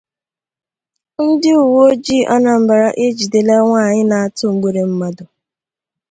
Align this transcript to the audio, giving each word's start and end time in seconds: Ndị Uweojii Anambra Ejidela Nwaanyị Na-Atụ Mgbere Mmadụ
Ndị 1.25 1.51
Uweojii 1.63 2.27
Anambra 2.35 2.87
Ejidela 3.05 3.55
Nwaanyị 3.63 4.01
Na-Atụ 4.09 4.45
Mgbere 4.53 4.81
Mmadụ 4.89 5.25